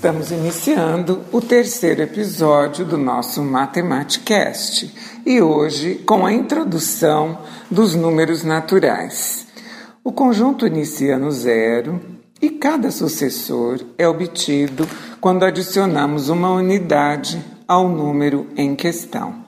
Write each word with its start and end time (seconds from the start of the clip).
Estamos 0.00 0.30
iniciando 0.30 1.20
o 1.30 1.42
terceiro 1.42 2.00
episódio 2.00 2.86
do 2.86 2.96
nosso 2.96 3.42
Matematicast 3.42 4.90
e 5.26 5.42
hoje 5.42 5.96
com 6.06 6.24
a 6.24 6.32
introdução 6.32 7.40
dos 7.70 7.94
números 7.94 8.42
naturais. 8.42 9.46
O 10.02 10.10
conjunto 10.10 10.66
inicia 10.66 11.18
no 11.18 11.30
zero 11.30 12.00
e 12.40 12.48
cada 12.48 12.90
sucessor 12.90 13.78
é 13.98 14.08
obtido 14.08 14.88
quando 15.20 15.44
adicionamos 15.44 16.30
uma 16.30 16.50
unidade 16.50 17.38
ao 17.68 17.86
número 17.86 18.46
em 18.56 18.74
questão. 18.74 19.44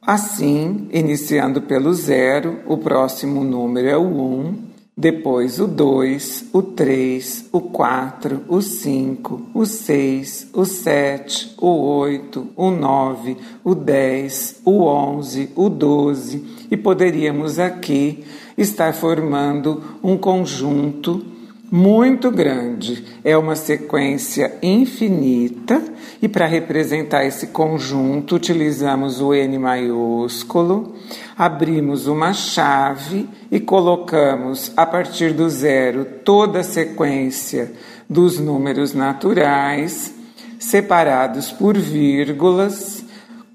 Assim, 0.00 0.88
iniciando 0.94 1.60
pelo 1.60 1.92
zero, 1.92 2.58
o 2.66 2.78
próximo 2.78 3.44
número 3.44 3.86
é 3.86 3.96
o 3.98 4.06
1, 4.06 4.06
um, 4.06 4.63
depois 4.96 5.58
o 5.58 5.66
2, 5.66 6.50
o 6.52 6.62
3, 6.62 7.48
o 7.50 7.60
4, 7.60 8.42
o 8.48 8.62
5, 8.62 9.50
o 9.52 9.66
6, 9.66 10.50
o 10.52 10.64
7, 10.64 11.54
o 11.58 11.68
8, 11.98 12.48
o 12.54 12.70
9, 12.70 13.36
o 13.64 13.74
10, 13.74 14.60
o 14.64 14.84
11, 14.84 15.50
o 15.56 15.68
12 15.68 16.44
e 16.70 16.76
poderíamos 16.76 17.58
aqui 17.58 18.24
estar 18.56 18.92
formando 18.94 19.82
um 20.02 20.16
conjunto 20.16 21.33
muito 21.74 22.30
grande. 22.30 23.04
É 23.24 23.36
uma 23.36 23.56
sequência 23.56 24.56
infinita 24.62 25.82
e 26.22 26.28
para 26.28 26.46
representar 26.46 27.24
esse 27.24 27.48
conjunto 27.48 28.36
utilizamos 28.36 29.20
o 29.20 29.34
N 29.34 29.58
maiúsculo, 29.58 30.94
abrimos 31.36 32.06
uma 32.06 32.32
chave 32.32 33.28
e 33.50 33.58
colocamos 33.58 34.72
a 34.76 34.86
partir 34.86 35.32
do 35.32 35.50
zero 35.50 36.04
toda 36.24 36.60
a 36.60 36.62
sequência 36.62 37.72
dos 38.08 38.38
números 38.38 38.94
naturais 38.94 40.14
separados 40.60 41.50
por 41.50 41.76
vírgulas. 41.76 43.04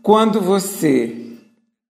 Quando 0.03 0.41
você 0.41 1.28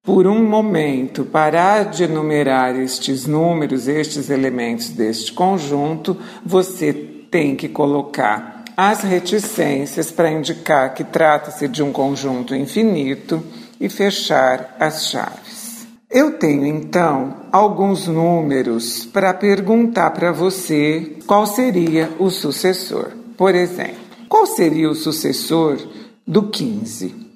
por 0.04 0.26
um 0.26 0.44
momento, 0.44 1.24
parar 1.24 1.86
de 1.86 2.04
enumerar 2.04 2.76
estes 2.76 3.28
números, 3.28 3.88
estes 3.88 4.30
elementos 4.30 4.90
deste 4.90 5.32
conjunto, 5.34 6.18
você 6.44 6.92
tem 6.94 7.56
que 7.56 7.70
colocar 7.70 8.64
as 8.76 9.04
reticências 9.04 10.10
para 10.10 10.32
indicar 10.32 10.94
que 10.94 11.04
trata-se 11.04 11.68
de 11.68 11.84
um 11.84 11.92
conjunto 11.92 12.56
infinito 12.56 13.44
e 13.80 13.88
fechar 13.90 14.76
as 14.80 15.10
chaves. 15.10 15.88
Eu 16.10 16.40
tenho 16.40 16.66
então 16.66 17.36
alguns 17.52 18.08
números 18.08 19.06
para 19.06 19.32
perguntar 19.34 20.10
para 20.12 20.32
você 20.32 21.18
qual 21.28 21.46
seria 21.46 22.10
o 22.18 22.32
sucessor. 22.32 23.12
Por 23.38 23.54
exemplo, 23.54 23.98
qual 24.28 24.48
seria 24.48 24.90
o 24.90 24.96
sucessor 24.96 25.78
do 26.26 26.50
15? 26.50 27.29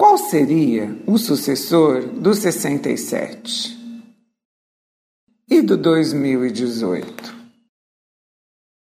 Qual 0.00 0.16
seria 0.16 0.96
o 1.06 1.18
sucessor 1.18 2.00
do 2.00 2.32
67? 2.32 3.78
E 5.46 5.60
do 5.60 5.76
2018? 5.76 7.34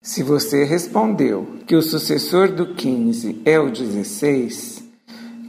Se 0.04 0.22
você 0.22 0.66
respondeu 0.66 1.60
que 1.66 1.74
o 1.74 1.82
sucessor 1.82 2.52
do 2.52 2.76
15 2.76 3.44
é 3.46 3.58
o 3.58 3.72
16, 3.72 4.84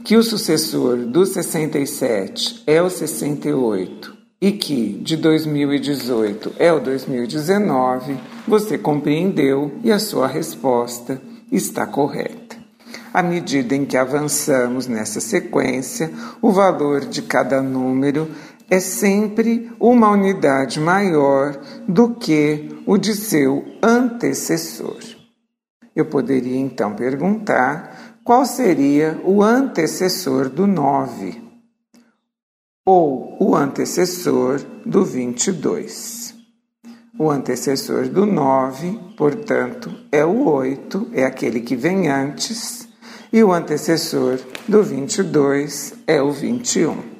que 0.05 0.15
o 0.15 0.23
sucessor 0.23 0.99
do 0.99 1.25
67 1.25 2.63
é 2.65 2.81
o 2.81 2.89
68 2.89 4.15
e 4.39 4.53
que 4.53 4.93
de 4.93 5.17
2018 5.17 6.53
é 6.57 6.71
o 6.71 6.79
2019, 6.79 8.17
você 8.47 8.77
compreendeu 8.77 9.73
e 9.83 9.91
a 9.91 9.99
sua 9.99 10.27
resposta 10.27 11.21
está 11.51 11.85
correta. 11.85 12.46
À 13.17 13.23
medida 13.23 13.75
em 13.75 13.83
que 13.83 13.97
avançamos 13.97 14.85
nessa 14.85 15.19
sequência, 15.19 16.11
o 16.39 16.51
valor 16.51 16.99
de 16.99 17.23
cada 17.23 17.63
número 17.63 18.29
é 18.69 18.79
sempre 18.79 19.71
uma 19.79 20.11
unidade 20.11 20.79
maior 20.79 21.59
do 21.87 22.13
que 22.13 22.79
o 22.85 22.95
de 22.95 23.15
seu 23.15 23.65
antecessor. 23.81 24.99
Eu 25.95 26.05
poderia 26.05 26.59
então 26.59 26.93
perguntar 26.93 28.19
qual 28.23 28.45
seria 28.45 29.19
o 29.25 29.41
antecessor 29.41 30.47
do 30.47 30.67
9 30.67 31.41
ou 32.85 33.35
o 33.39 33.55
antecessor 33.55 34.61
do 34.85 35.03
22. 35.03 36.35
O 37.17 37.31
antecessor 37.31 38.09
do 38.09 38.27
9, 38.27 39.15
portanto, 39.17 39.91
é 40.11 40.23
o 40.23 40.47
8, 40.47 41.09
é 41.13 41.23
aquele 41.23 41.61
que 41.61 41.75
vem 41.75 42.09
antes 42.09 42.86
e 43.31 43.43
o 43.43 43.51
antecessor 43.51 44.39
do 44.67 44.83
22 44.83 45.93
é 46.05 46.21
o 46.21 46.31
21. 46.31 47.17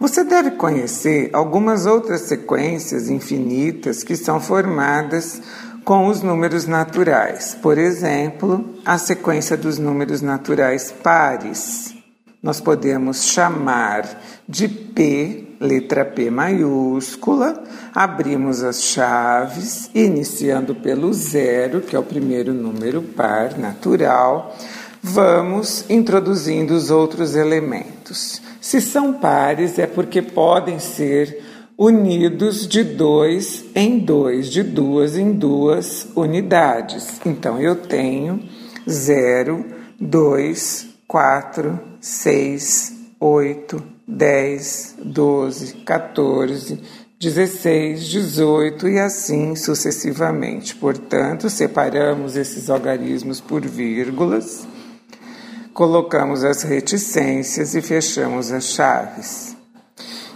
Você 0.00 0.24
deve 0.24 0.52
conhecer 0.52 1.30
algumas 1.32 1.86
outras 1.86 2.22
sequências 2.22 3.08
infinitas 3.08 4.02
que 4.02 4.16
são 4.16 4.40
formadas 4.40 5.40
com 5.84 6.06
os 6.06 6.22
números 6.22 6.66
naturais. 6.66 7.56
Por 7.60 7.78
exemplo, 7.78 8.74
a 8.84 8.98
sequência 8.98 9.56
dos 9.56 9.78
números 9.78 10.20
naturais 10.20 10.92
pares. 10.92 11.94
Nós 12.42 12.60
podemos 12.60 13.24
chamar 13.24 14.20
de 14.48 14.68
P, 14.68 15.41
letra 15.62 16.04
P 16.04 16.28
maiúscula, 16.28 17.62
abrimos 17.94 18.64
as 18.64 18.82
chaves, 18.82 19.88
iniciando 19.94 20.74
pelo 20.74 21.12
zero, 21.12 21.80
que 21.80 21.94
é 21.94 21.98
o 21.98 22.02
primeiro 22.02 22.52
número 22.52 23.00
par 23.00 23.56
natural, 23.56 24.56
vamos 25.00 25.88
introduzindo 25.88 26.74
os 26.74 26.90
outros 26.90 27.36
elementos. 27.36 28.42
Se 28.60 28.80
são 28.80 29.12
pares, 29.12 29.78
é 29.78 29.86
porque 29.86 30.20
podem 30.20 30.80
ser 30.80 31.40
unidos 31.78 32.66
de 32.66 32.82
dois 32.82 33.64
em 33.74 33.98
dois, 33.98 34.48
de 34.48 34.62
duas 34.62 35.16
em 35.16 35.32
duas 35.32 36.08
unidades. 36.14 37.20
Então 37.24 37.60
eu 37.60 37.76
tenho 37.76 38.42
0, 38.88 39.64
2, 40.00 40.88
4, 41.06 41.80
6, 42.00 42.92
8, 43.20 43.82
10, 44.12 44.96
12, 45.04 45.74
14, 45.84 46.80
16, 47.18 48.08
18 48.08 48.88
e 48.88 48.98
assim 48.98 49.56
sucessivamente. 49.56 50.74
Portanto, 50.74 51.48
separamos 51.48 52.36
esses 52.36 52.68
algarismos 52.68 53.40
por 53.40 53.62
vírgulas, 53.62 54.66
colocamos 55.72 56.44
as 56.44 56.62
reticências 56.62 57.74
e 57.74 57.80
fechamos 57.80 58.52
as 58.52 58.64
chaves. 58.64 59.56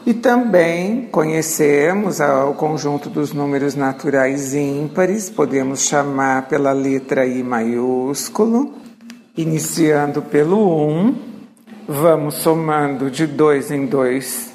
E 0.07 0.15
também 0.15 1.09
conhecemos 1.11 2.21
o 2.21 2.55
conjunto 2.55 3.11
dos 3.11 3.33
números 3.33 3.75
naturais 3.75 4.55
ímpares, 4.55 5.29
podemos 5.29 5.81
chamar 5.81 6.49
pela 6.49 6.73
letra 6.73 7.27
I 7.27 7.43
maiúsculo, 7.43 8.73
iniciando 9.37 10.23
pelo 10.23 10.87
1 10.89 11.26
vamos 11.87 12.35
somando 12.37 13.11
de 13.11 13.27
dois 13.27 13.71
em 13.71 13.87
dois, 13.87 14.53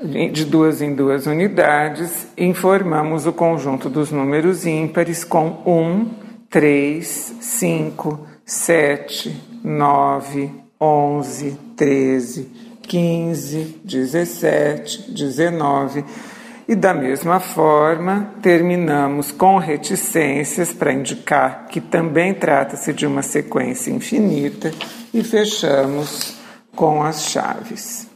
de 0.00 0.44
duas 0.44 0.80
em 0.80 0.94
duas 0.94 1.26
unidades, 1.26 2.28
e 2.36 2.52
formamos 2.54 3.26
o 3.26 3.32
conjunto 3.32 3.88
dos 3.88 4.10
números 4.10 4.64
ímpares 4.66 5.24
com 5.24 5.62
1, 5.66 6.10
3, 6.48 7.36
5, 7.40 8.26
7, 8.44 9.42
9, 9.64 10.50
11, 10.80 11.58
13, 11.76 12.50
15, 12.82 13.80
17, 13.84 15.12
19. 15.12 16.04
E 16.68 16.76
da 16.76 16.94
mesma 16.94 17.40
forma, 17.40 18.34
terminamos 18.40 19.32
com 19.32 19.58
reticências 19.58 20.72
para 20.72 20.92
indicar 20.92 21.66
que 21.68 21.80
também 21.80 22.32
trata-se 22.32 22.92
de 22.92 23.04
uma 23.04 23.20
sequência 23.20 23.90
infinita 23.90 24.72
e 25.12 25.24
fechamos 25.24 26.41
com 26.74 27.02
as 27.02 27.24
chaves. 27.24 28.06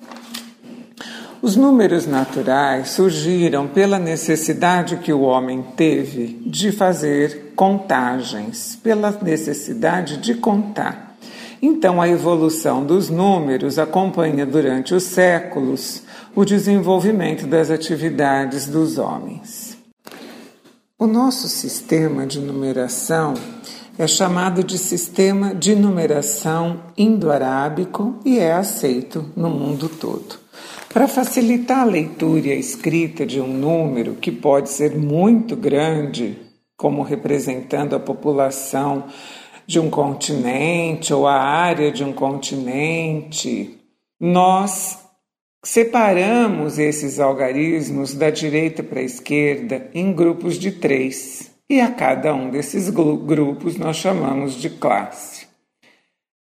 Os 1.43 1.55
números 1.55 2.07
naturais 2.07 2.91
surgiram 2.91 3.69
pela 3.69 3.99
necessidade 3.99 4.97
que 4.97 5.13
o 5.13 5.21
homem 5.21 5.63
teve 5.77 6.43
de 6.47 6.73
fazer 6.73 7.53
contagens, 7.55 8.79
pela 8.83 9.11
necessidade 9.23 10.17
de 10.17 10.35
contar. 10.35 11.17
Então, 11.61 12.01
a 12.01 12.09
evolução 12.09 12.85
dos 12.85 13.09
números 13.09 13.79
acompanha 13.79 14.45
durante 14.45 14.95
os 14.95 15.05
séculos 15.05 16.03
o 16.35 16.45
desenvolvimento 16.45 17.47
das 17.47 17.71
atividades 17.71 18.67
dos 18.67 18.99
homens. 18.99 19.77
O 20.99 21.07
nosso 21.07 21.49
sistema 21.49 22.27
de 22.27 22.41
numeração 22.41 23.35
é 23.99 24.07
chamado 24.07 24.63
de 24.63 24.77
sistema 24.79 25.55
de 25.55 25.75
numeração 25.75 26.83
indo-arábico 26.97 28.21
e 28.25 28.39
é 28.39 28.53
aceito 28.53 29.33
no 29.35 29.49
mundo 29.49 29.89
todo. 29.89 30.39
Para 30.93 31.09
facilitar 31.09 31.81
a 31.81 31.85
leitura 31.85 32.49
e 32.49 32.53
a 32.53 32.57
escrita 32.57 33.25
de 33.25 33.41
um 33.41 33.49
número 33.49 34.15
que 34.15 34.31
pode 34.31 34.71
ser 34.71 34.97
muito 34.97 35.57
grande, 35.57 36.39
como 36.77 37.03
representando 37.03 37.97
a 37.97 38.01
população 38.01 39.05
de 39.67 39.81
um 39.81 39.91
continente 39.91 41.13
ou 41.13 41.27
a 41.27 41.35
área 41.35 41.91
de 41.91 42.05
um 42.05 42.13
continente, 42.13 43.79
nós 44.21 44.99
separamos 45.65 46.79
esses 46.79 47.19
algarismos 47.19 48.15
da 48.15 48.31
direita 48.31 48.83
para 48.83 49.01
a 49.01 49.05
esquerda 49.05 49.91
em 49.93 50.13
grupos 50.13 50.59
de 50.59 50.71
três. 50.71 51.56
E 51.69 51.81
a 51.81 51.91
cada 51.91 52.33
um 52.33 52.49
desses 52.49 52.89
grupos 52.91 53.77
nós 53.77 53.97
chamamos 53.97 54.55
de 54.55 54.71
classe. 54.71 55.47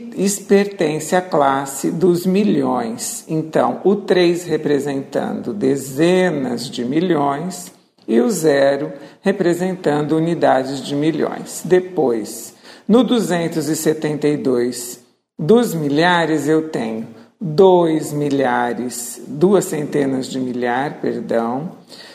pertence 0.48 1.18
à 1.18 1.22
classe 1.22 1.92
dos 1.92 2.26
milhões. 2.26 3.26
Então, 3.28 3.82
o 3.84 3.98
3 3.98 4.46
representando 4.46 5.52
dezenas 5.52 6.70
de 6.70 6.86
milhões 6.86 7.75
e 8.08 8.20
o 8.20 8.30
zero 8.30 8.94
representando 9.22 10.16
unidades 10.16 10.82
de 10.82 10.96
milhões. 10.96 11.62
Depois, 11.66 12.56
no 12.88 13.04
272 13.04 15.04
dos 15.38 15.74
milhares, 15.74 16.48
eu 16.48 16.70
tenho 16.70 17.08
dois 17.40 18.14
milhares, 18.14 19.22
duas 19.28 19.66
centenas 19.66 20.28
de 20.28 20.40
milhar, 20.40 21.02
perdão, 21.02 21.72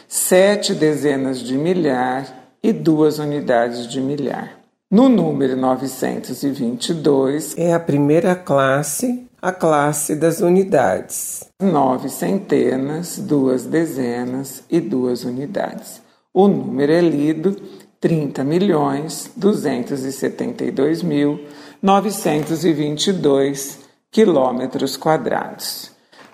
sete 0.08 0.75
dezenas 0.75 1.40
de 1.40 1.56
milhar 1.56 2.56
e 2.62 2.72
duas 2.72 3.19
unidades 3.19 3.86
de 3.86 4.00
milhar. 4.00 4.58
No 4.90 5.08
número 5.08 5.56
922 5.56 7.56
é 7.56 7.72
a 7.72 7.78
primeira 7.78 8.34
classe, 8.34 9.30
a 9.42 9.52
classe 9.52 10.14
das 10.14 10.40
unidades. 10.40 11.48
Nove 11.60 12.08
centenas, 12.08 13.19
duas 13.19 13.64
dezenas 13.64 14.64
e 14.70 14.81
duas 14.81 15.25
unidades. 15.25 16.02
O 16.32 16.46
número 16.46 16.92
é 16.92 17.00
lido 17.00 17.56
30 18.00 18.44
milhões 18.44 19.31
272 19.37 21.02
mil 21.02 21.40
922 21.82 23.78
quilômetros 24.10 24.96
quadrados. 24.96 25.90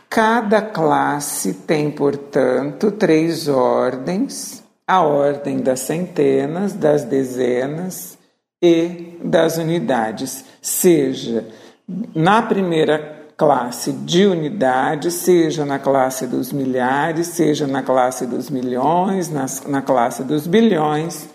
Cada 0.08 0.62
classe 0.62 1.52
tem, 1.52 1.90
portanto, 1.90 2.90
três 2.90 3.48
ordens: 3.48 4.62
a 4.86 5.02
ordem 5.02 5.58
das 5.58 5.80
centenas, 5.80 6.72
das 6.72 7.04
dezenas 7.04 8.16
e 8.62 9.18
das 9.22 9.58
unidades, 9.58 10.44
seja 10.60 11.46
na 11.88 12.42
primeira 12.42 13.26
classe 13.36 13.92
de 13.92 14.26
unidade, 14.26 15.10
seja 15.10 15.64
na 15.64 15.78
classe 15.78 16.26
dos 16.26 16.52
milhares, 16.52 17.28
seja 17.28 17.66
na 17.66 17.82
classe 17.82 18.26
dos 18.26 18.48
milhões, 18.48 19.28
na, 19.28 19.46
na 19.66 19.82
classe 19.82 20.24
dos 20.24 20.46
bilhões 20.46 21.28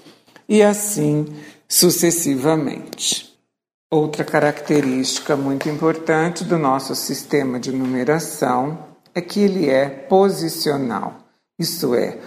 e 0.50 0.62
assim 0.62 1.28
sucessivamente. 1.68 3.32
Outra 3.90 4.24
característica 4.24 5.36
muito 5.36 5.70
importante 5.70 6.44
do 6.44 6.58
nosso 6.58 6.96
sistema 6.96 7.60
de 7.60 7.72
numeração 7.72 8.80
é 9.14 9.22
que 9.22 9.42
ele 9.42 9.70
é 9.70 9.88
posicional, 9.90 11.18
isto 11.60 11.94
é, 11.94 12.18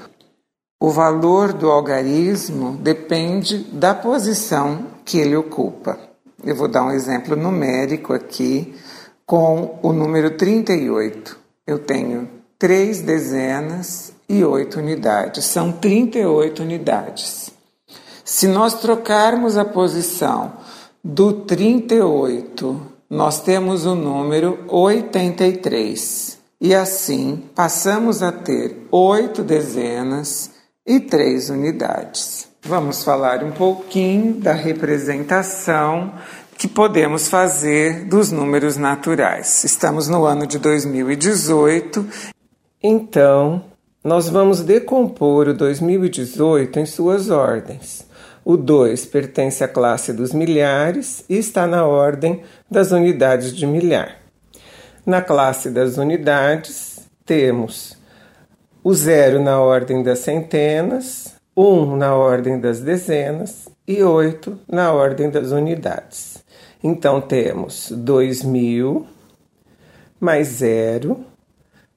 o 0.80 0.90
valor 0.90 1.52
do 1.54 1.70
algarismo 1.70 2.76
depende 2.76 3.58
da 3.72 3.94
posição 3.94 4.86
que 5.04 5.18
ele 5.18 5.34
ocupa. 5.34 5.98
Eu 6.44 6.54
vou 6.54 6.68
dar 6.68 6.84
um 6.84 6.90
exemplo 6.90 7.34
numérico 7.34 8.12
aqui 8.12 8.74
com 9.24 9.78
o 9.82 9.92
número 9.92 10.36
38. 10.36 11.38
Eu 11.66 11.78
tenho 11.78 12.28
três 12.58 13.00
dezenas 13.00 14.12
e 14.28 14.44
oito 14.44 14.78
unidades, 14.78 15.44
são 15.44 15.72
38 15.72 16.62
unidades. 16.62 17.50
Se 18.24 18.46
nós 18.46 18.74
trocarmos 18.74 19.56
a 19.56 19.64
posição 19.64 20.52
do 21.02 21.32
38, 21.32 22.80
nós 23.08 23.40
temos 23.40 23.86
o 23.86 23.94
número 23.94 24.64
83. 24.68 26.38
E 26.60 26.74
assim 26.74 27.42
passamos 27.54 28.22
a 28.22 28.32
ter 28.32 28.86
oito 28.90 29.42
dezenas 29.42 30.50
e 30.86 31.00
três 31.00 31.48
unidades. 31.50 32.48
Vamos 32.66 33.04
falar 33.04 33.44
um 33.44 33.50
pouquinho 33.50 34.40
da 34.40 34.54
representação 34.54 36.14
que 36.56 36.66
podemos 36.66 37.28
fazer 37.28 38.06
dos 38.06 38.30
números 38.30 38.78
naturais. 38.78 39.64
Estamos 39.64 40.08
no 40.08 40.24
ano 40.24 40.46
de 40.46 40.58
2018, 40.58 42.08
então 42.82 43.62
nós 44.02 44.30
vamos 44.30 44.62
decompor 44.62 45.48
o 45.48 45.54
2018 45.54 46.78
em 46.78 46.86
suas 46.86 47.28
ordens. 47.28 48.06
O 48.42 48.56
2 48.56 49.04
pertence 49.04 49.62
à 49.62 49.68
classe 49.68 50.14
dos 50.14 50.32
milhares 50.32 51.22
e 51.28 51.36
está 51.36 51.66
na 51.66 51.84
ordem 51.84 52.40
das 52.70 52.92
unidades 52.92 53.54
de 53.54 53.66
milhar. 53.66 54.16
Na 55.04 55.20
classe 55.20 55.68
das 55.68 55.98
unidades, 55.98 57.00
temos 57.26 57.94
o 58.82 58.94
zero 58.94 59.38
na 59.38 59.60
ordem 59.60 60.02
das 60.02 60.20
centenas, 60.20 61.33
um 61.56 61.96
na 61.96 62.14
ordem 62.14 62.60
das 62.60 62.80
dezenas 62.80 63.68
e 63.86 64.02
oito 64.02 64.58
na 64.68 64.92
ordem 64.92 65.30
das 65.30 65.50
unidades. 65.50 66.44
Então 66.82 67.20
temos 67.20 67.90
dois 67.90 68.42
mil 68.42 69.06
mais 70.20 70.48
zero 70.48 71.24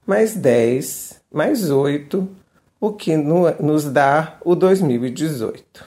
mais 0.05 0.35
dez 0.35 1.17
mais 1.31 1.69
oito, 1.69 2.27
o 2.79 2.93
que 2.93 3.17
nos 3.17 3.85
dá 3.85 4.37
o 4.43 4.55
2018. 4.55 5.85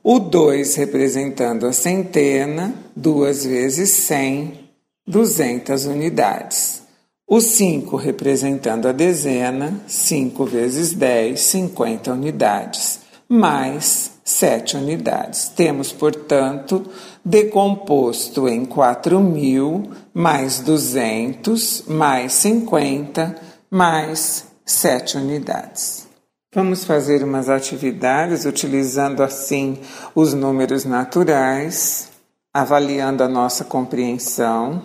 O 0.00 0.20
2 0.20 0.76
representando 0.76 1.66
a 1.66 1.72
centena, 1.72 2.72
2 2.94 3.46
vezes 3.46 3.90
100, 3.90 4.60
200 5.04 5.86
unidades. 5.86 6.82
O 7.26 7.40
5 7.40 7.96
representando 7.96 8.86
a 8.86 8.92
dezena, 8.92 9.80
5 9.88 10.44
vezes 10.44 10.92
10, 10.92 11.40
50 11.40 12.12
unidades. 12.12 13.00
Mais 13.28 14.13
7 14.24 14.78
unidades. 14.78 15.48
Temos, 15.48 15.92
portanto, 15.92 16.86
decomposto 17.22 18.48
em 18.48 18.64
4.000 18.64 19.90
mais 20.14 20.60
200 20.60 21.84
mais 21.88 22.32
50 22.32 23.36
mais 23.70 24.46
7 24.64 25.18
unidades. 25.18 26.08
Vamos 26.54 26.84
fazer 26.84 27.22
umas 27.22 27.48
atividades 27.48 28.46
utilizando 28.46 29.22
assim 29.22 29.80
os 30.14 30.32
números 30.32 30.84
naturais, 30.84 32.10
avaliando 32.52 33.24
a 33.24 33.28
nossa 33.28 33.64
compreensão. 33.64 34.80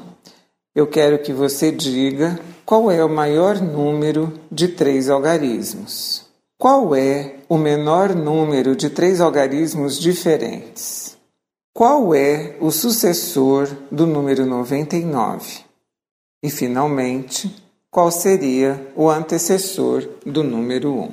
Eu 0.75 0.87
quero 0.87 1.19
que 1.19 1.31
você 1.31 1.71
diga 1.71 2.39
qual 2.65 2.89
é 2.89 3.05
o 3.05 3.09
maior 3.09 3.61
número 3.61 4.33
de 4.51 4.69
três 4.69 5.09
algarismos. 5.09 6.28
Qual 6.61 6.93
é 6.93 7.37
o 7.47 7.57
menor 7.57 8.13
número 8.13 8.75
de 8.75 8.89
três 8.89 9.21
algarismos 9.21 9.97
diferentes? 9.97 11.15
Qual 11.73 12.13
é 12.13 12.57
o 12.59 12.69
sucessor 12.69 13.69
do 13.89 14.05
número 14.05 14.45
99? 14.45 15.61
E, 16.43 16.49
finalmente, 16.49 17.55
qual 17.89 18.11
seria 18.11 18.91
o 18.93 19.09
antecessor 19.09 20.05
do 20.25 20.43
número 20.43 20.93
1. 20.93 21.11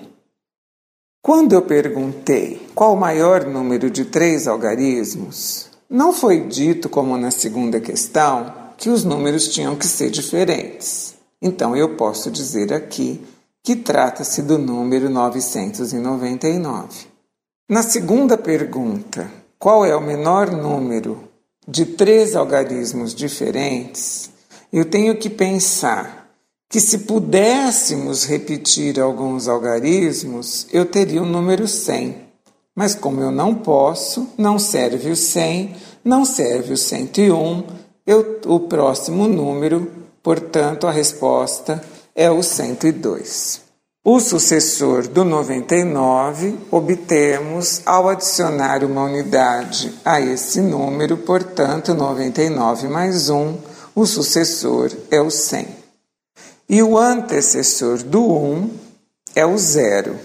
Quando 1.22 1.52
eu 1.52 1.62
perguntei 1.62 2.68
qual 2.74 2.94
o 2.94 3.00
maior 3.00 3.46
número 3.46 3.88
de 3.88 4.04
três 4.04 4.48
algarismos, 4.48 5.70
não 5.88 6.12
foi 6.12 6.40
dito, 6.40 6.88
como 6.88 7.16
na 7.16 7.30
segunda 7.30 7.78
questão, 7.78 8.52
que 8.76 8.90
os 8.90 9.04
números 9.04 9.46
tinham 9.46 9.76
que 9.76 9.86
ser 9.86 10.10
diferentes. 10.10 11.14
Então 11.40 11.76
eu 11.76 11.94
posso 11.94 12.32
dizer 12.32 12.72
aqui 12.72 13.24
que 13.66 13.74
trata-se 13.74 14.42
do 14.42 14.58
número 14.58 15.10
999. 15.10 17.08
Na 17.68 17.82
segunda 17.82 18.38
pergunta, 18.38 19.28
qual 19.58 19.84
é 19.84 19.96
o 19.96 20.00
menor 20.00 20.52
número 20.52 21.28
de 21.66 21.84
três 21.84 22.36
algarismos 22.36 23.12
diferentes? 23.12 24.30
Eu 24.72 24.84
tenho 24.84 25.16
que 25.16 25.28
pensar 25.28 26.30
que 26.70 26.78
se 26.78 26.98
pudéssemos 26.98 28.22
repetir 28.22 29.00
alguns 29.00 29.48
algarismos, 29.48 30.68
eu 30.72 30.86
teria 30.86 31.20
o 31.20 31.26
número 31.26 31.66
100. 31.66 32.18
Mas 32.72 32.94
como 32.94 33.20
eu 33.20 33.32
não 33.32 33.52
posso, 33.52 34.28
não 34.38 34.60
serve 34.60 35.10
o 35.10 35.16
100, 35.16 35.74
não 36.04 36.24
serve 36.24 36.74
o 36.74 36.76
101, 36.76 37.64
eu, 38.06 38.40
o 38.46 38.60
próximo 38.60 39.26
número, 39.26 39.90
portanto, 40.22 40.86
a 40.86 40.92
resposta 40.92 41.82
é 42.16 42.30
o 42.30 42.42
102. 42.42 43.60
O 44.02 44.18
sucessor 44.20 45.06
do 45.06 45.24
99 45.24 46.58
obtemos 46.70 47.82
ao 47.84 48.08
adicionar 48.08 48.82
uma 48.82 49.02
unidade 49.02 49.92
a 50.04 50.20
esse 50.20 50.60
número, 50.60 51.18
portanto, 51.18 51.92
99 51.92 52.88
mais 52.88 53.28
1, 53.28 53.58
o 53.94 54.06
sucessor 54.06 54.90
é 55.10 55.20
o 55.20 55.30
100. 55.30 55.68
E 56.68 56.82
o 56.82 56.96
antecessor 56.96 57.98
do 57.98 58.22
1 58.24 58.70
é 59.34 59.44
o 59.44 59.58
zero. 59.58 60.16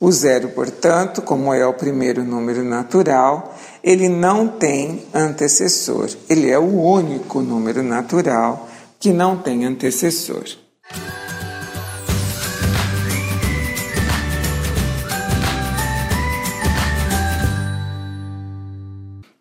O 0.00 0.10
zero, 0.10 0.48
portanto, 0.48 1.22
como 1.22 1.54
é 1.54 1.64
o 1.64 1.74
primeiro 1.74 2.24
número 2.24 2.64
natural, 2.64 3.56
ele 3.84 4.08
não 4.08 4.48
tem 4.48 5.06
antecessor. 5.14 6.10
Ele 6.28 6.50
é 6.50 6.58
o 6.58 6.82
único 6.82 7.40
número 7.40 7.84
natural 7.84 8.68
que 9.02 9.12
não 9.12 9.36
tem 9.36 9.64
antecessor. 9.64 10.44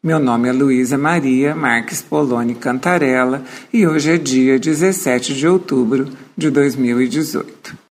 Meu 0.02 0.18
nome 0.18 0.50
é 0.50 0.52
Luísa 0.52 0.98
Maria 0.98 1.54
Marques 1.54 2.02
Poloni 2.02 2.56
Cantarella 2.56 3.44
e 3.72 3.86
hoje 3.86 4.14
é 4.14 4.18
dia 4.18 4.58
17 4.58 5.36
de 5.36 5.48
outubro 5.48 6.10
de 6.36 6.50
2018. 6.50 7.81